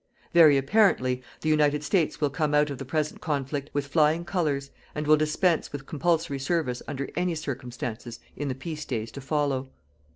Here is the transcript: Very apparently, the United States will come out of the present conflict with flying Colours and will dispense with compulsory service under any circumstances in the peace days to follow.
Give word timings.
Very 0.33 0.57
apparently, 0.57 1.21
the 1.41 1.49
United 1.49 1.83
States 1.83 2.19
will 2.19 2.31
come 2.31 2.55
out 2.55 2.71
of 2.71 2.79
the 2.79 2.85
present 2.85 3.21
conflict 3.21 3.69
with 3.71 3.85
flying 3.85 4.25
Colours 4.25 4.71
and 4.95 5.05
will 5.05 5.15
dispense 5.15 5.71
with 5.71 5.85
compulsory 5.85 6.39
service 6.39 6.81
under 6.87 7.07
any 7.15 7.35
circumstances 7.35 8.19
in 8.35 8.47
the 8.47 8.55
peace 8.55 8.83
days 8.83 9.11
to 9.11 9.21
follow. 9.21 9.69